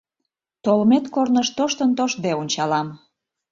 [0.63, 2.87] Толмет корныш тоштын-тоштде ончалам.